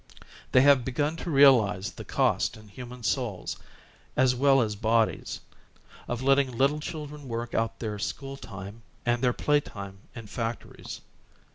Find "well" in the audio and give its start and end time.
4.33-4.59